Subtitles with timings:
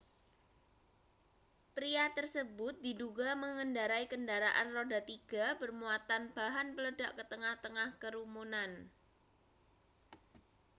[1.77, 8.71] pria tersebut diduga mengendarai kendaraan roda tiga bermuatan bahan peledak ke tengah-tengah kerumunan